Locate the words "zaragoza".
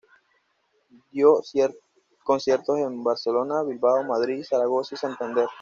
4.43-4.95